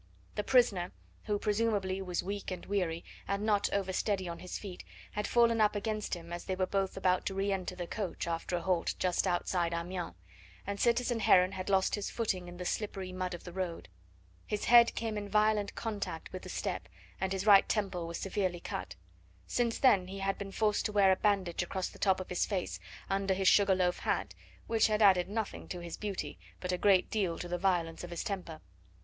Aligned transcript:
The 0.33 0.43
prisoner, 0.43 0.93
who 1.25 1.37
presumably 1.37 2.01
was 2.01 2.23
weak 2.23 2.49
and 2.49 2.65
weary, 2.65 3.05
and 3.27 3.45
not 3.45 3.71
over 3.71 3.93
steady 3.93 4.27
on 4.27 4.39
his 4.39 4.57
feet, 4.57 4.83
had 5.11 5.27
fallen 5.27 5.61
up 5.61 5.75
against 5.75 6.15
him 6.15 6.33
as 6.33 6.45
they 6.45 6.55
were 6.55 6.65
both 6.65 6.97
about 6.97 7.23
to 7.27 7.35
re 7.35 7.51
enter 7.51 7.75
the 7.75 7.85
coach 7.85 8.25
after 8.25 8.55
a 8.55 8.61
halt 8.61 8.95
just 8.97 9.27
outside 9.27 9.75
Amiens, 9.75 10.15
and 10.65 10.79
citizen 10.79 11.19
Heron 11.19 11.51
had 11.51 11.69
lost 11.69 11.93
his 11.93 12.09
footing 12.09 12.47
in 12.47 12.57
the 12.57 12.65
slippery 12.65 13.11
mud 13.11 13.35
of 13.35 13.43
the 13.43 13.53
road. 13.53 13.89
His 14.47 14.63
head 14.65 14.95
came 14.95 15.19
in 15.19 15.29
violent 15.29 15.75
contact 15.75 16.33
with 16.33 16.41
the 16.41 16.49
step, 16.49 16.89
and 17.19 17.31
his 17.31 17.45
right 17.45 17.69
temple 17.69 18.07
was 18.07 18.17
severely 18.17 18.59
cut. 18.59 18.95
Since 19.45 19.77
then 19.77 20.07
he 20.07 20.17
had 20.17 20.35
been 20.39 20.51
forced 20.51 20.85
to 20.87 20.91
wear 20.91 21.11
a 21.11 21.15
bandage 21.15 21.61
across 21.61 21.89
the 21.89 21.99
top 21.99 22.19
of 22.19 22.29
his 22.29 22.43
face, 22.47 22.79
under 23.07 23.35
his 23.35 23.47
sugar 23.47 23.75
loaf 23.75 23.99
hat, 23.99 24.33
which 24.65 24.87
had 24.87 25.03
added 25.03 25.29
nothing 25.29 25.67
to 25.67 25.79
his 25.79 25.95
beauty, 25.95 26.39
but 26.59 26.71
a 26.71 26.77
great 26.79 27.11
deal 27.11 27.37
to 27.37 27.47
the 27.47 27.59
violence 27.59 28.03
of 28.03 28.09
his 28.09 28.23
temper. 28.23 28.61